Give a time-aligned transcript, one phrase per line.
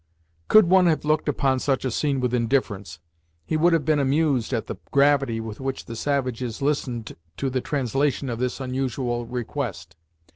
[0.47, 2.97] Could one have looked upon such a scene with indifference,
[3.45, 7.61] he would have been amused at the gravity with which the savages listened to the
[7.61, 9.95] translation of this unusual request.